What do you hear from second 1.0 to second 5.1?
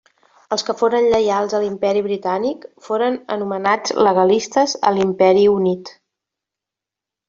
lleials a l'Imperi Britànic foren anomenats legalistes a